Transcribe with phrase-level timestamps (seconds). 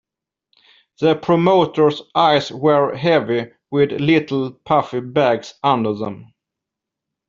[0.99, 6.33] The promoter's eyes were heavy, with little puffy bags under them.